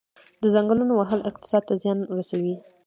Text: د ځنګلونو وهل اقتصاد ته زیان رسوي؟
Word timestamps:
د 0.41 0.43
ځنګلونو 0.53 0.93
وهل 0.95 1.19
اقتصاد 1.29 1.63
ته 1.67 1.73
زیان 1.81 1.99
رسوي؟ 2.17 2.55